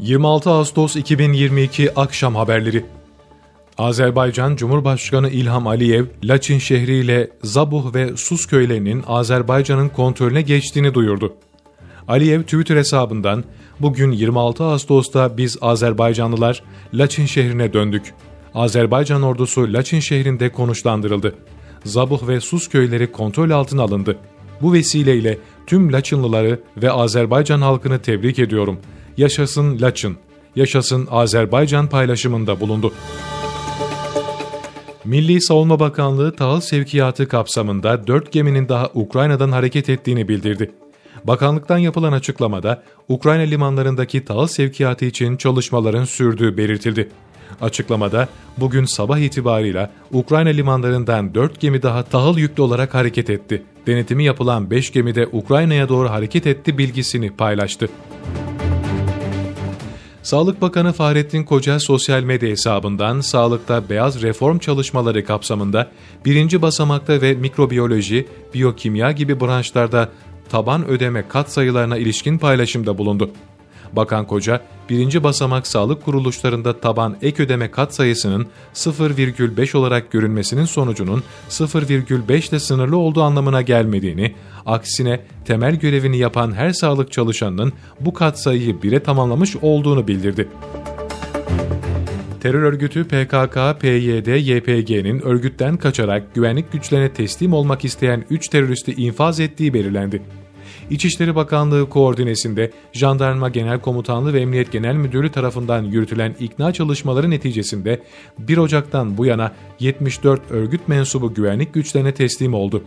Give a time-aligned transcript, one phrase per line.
[0.00, 2.84] 26 Ağustos 2022 Akşam Haberleri
[3.78, 11.34] Azerbaycan Cumhurbaşkanı İlham Aliyev, Laçin şehriyle Zabuh ve Sus köylerinin Azerbaycan'ın kontrolüne geçtiğini duyurdu.
[12.08, 13.44] Aliyev Twitter hesabından,
[13.80, 16.62] bugün 26 Ağustos'ta biz Azerbaycanlılar
[16.94, 18.14] Laçin şehrine döndük.
[18.54, 21.34] Azerbaycan ordusu Laçin şehrinde konuşlandırıldı.
[21.84, 24.16] Zabuh ve Sus köyleri kontrol altına alındı.
[24.62, 28.80] Bu vesileyle tüm Laçınlıları ve Azerbaycan halkını tebrik ediyorum.
[29.16, 30.16] Yaşasın Laçın,
[30.56, 32.92] yaşasın Azerbaycan paylaşımında bulundu.
[35.04, 40.70] Milli Savunma Bakanlığı tahıl sevkiyatı kapsamında 4 geminin daha Ukrayna'dan hareket ettiğini bildirdi.
[41.24, 47.08] Bakanlıktan yapılan açıklamada Ukrayna limanlarındaki tahıl sevkiyatı için çalışmaların sürdüğü belirtildi.
[47.60, 53.62] Açıklamada bugün sabah itibarıyla Ukrayna limanlarından 4 gemi daha tahıl yüklü olarak hareket etti.
[53.86, 57.88] Denetimi yapılan 5 gemi de Ukrayna'ya doğru hareket etti bilgisini paylaştı.
[60.30, 65.90] Sağlık Bakanı Fahrettin Koca sosyal medya hesabından sağlıkta beyaz reform çalışmaları kapsamında
[66.24, 70.08] birinci basamakta ve mikrobiyoloji, biyokimya gibi branşlarda
[70.48, 73.30] taban ödeme kat sayılarına ilişkin paylaşımda bulundu.
[73.92, 74.60] Bakan Koca,
[74.90, 82.60] birinci basamak sağlık kuruluşlarında taban ek ödeme kat sayısının 0,5 olarak görünmesinin sonucunun 0,5 ile
[82.60, 84.34] sınırlı olduğu anlamına gelmediğini,
[84.66, 90.48] aksine temel görevini yapan her sağlık çalışanının bu kat sayıyı bire tamamlamış olduğunu bildirdi.
[92.40, 99.40] Terör örgütü PKK, PYD, YPG'nin örgütten kaçarak güvenlik güçlerine teslim olmak isteyen 3 teröristi infaz
[99.40, 100.22] ettiği belirlendi.
[100.90, 108.02] İçişleri Bakanlığı koordinesinde Jandarma Genel Komutanlığı ve Emniyet Genel Müdürü tarafından yürütülen ikna çalışmaları neticesinde
[108.38, 112.84] 1 Ocak'tan bu yana 74 örgüt mensubu güvenlik güçlerine teslim oldu.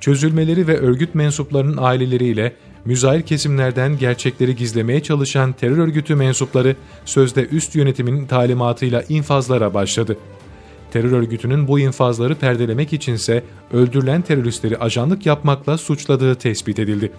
[0.00, 2.52] Çözülmeleri ve örgüt mensuplarının aileleriyle
[2.84, 10.16] müzahir kesimlerden gerçekleri gizlemeye çalışan terör örgütü mensupları sözde üst yönetimin talimatıyla infazlara başladı.
[10.92, 17.12] Terör örgütünün bu infazları perdelemek içinse öldürülen teröristleri ajanlık yapmakla suçladığı tespit edildi.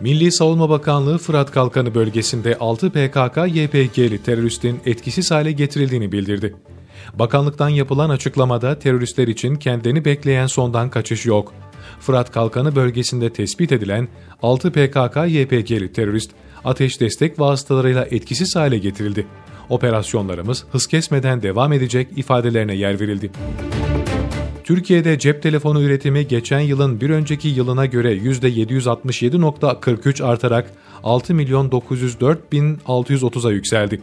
[0.00, 6.54] Milli Savunma Bakanlığı Fırat Kalkanı bölgesinde 6 PKK-YPG'li teröristin etkisiz hale getirildiğini bildirdi.
[7.14, 11.52] Bakanlıktan yapılan açıklamada teröristler için kendini bekleyen sondan kaçış yok.
[12.00, 14.08] Fırat Kalkanı bölgesinde tespit edilen
[14.42, 16.30] 6 PKK-YPG'li terörist
[16.64, 19.26] ateş destek vasıtalarıyla etkisiz hale getirildi.
[19.70, 23.30] Operasyonlarımız hız kesmeden devam edecek ifadelerine yer verildi.
[24.64, 30.72] Türkiye'de cep telefonu üretimi geçen yılın bir önceki yılına göre %767.43 artarak
[31.02, 34.00] 6 milyon 904 bin 630'a yükseldi.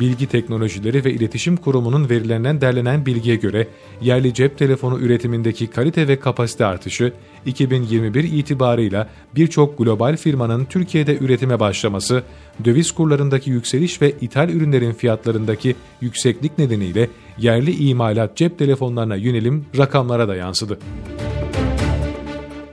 [0.00, 3.68] Bilgi Teknolojileri ve İletişim Kurumu'nun verilerinden derlenen bilgiye göre
[4.00, 7.12] yerli cep telefonu üretimindeki kalite ve kapasite artışı
[7.46, 12.22] 2021 itibarıyla birçok global firmanın Türkiye'de üretime başlaması,
[12.64, 20.28] döviz kurlarındaki yükseliş ve ithal ürünlerin fiyatlarındaki yükseklik nedeniyle yerli imalat cep telefonlarına yönelim rakamlara
[20.28, 20.78] da yansıdı.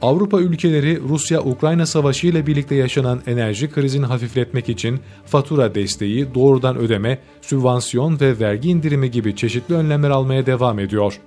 [0.02, 7.20] Avrupa ülkeleri Rusya-Ukrayna savaşı ile birlikte yaşanan enerji krizini hafifletmek için fatura desteği, doğrudan ödeme,
[7.42, 11.20] sübvansiyon ve vergi indirimi gibi çeşitli önlemler almaya devam ediyor.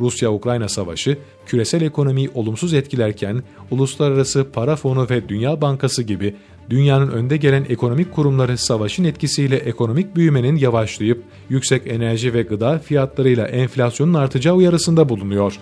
[0.00, 6.34] Rusya-Ukrayna savaşı küresel ekonomiyi olumsuz etkilerken Uluslararası Para Fonu ve Dünya Bankası gibi
[6.70, 13.46] dünyanın önde gelen ekonomik kurumları savaşın etkisiyle ekonomik büyümenin yavaşlayıp yüksek enerji ve gıda fiyatlarıyla
[13.46, 15.58] enflasyonun artacağı uyarısında bulunuyor.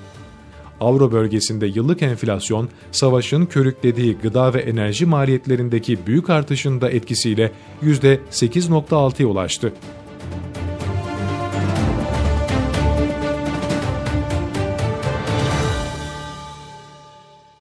[0.81, 9.29] Avro bölgesinde yıllık enflasyon, savaşın körüklediği gıda ve enerji maliyetlerindeki büyük artışın da etkisiyle %8.6'ya
[9.29, 9.73] ulaştı.